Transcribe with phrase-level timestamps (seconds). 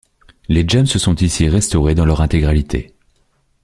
[0.49, 2.95] Les jams sont ici restaurées dans leur intégralité.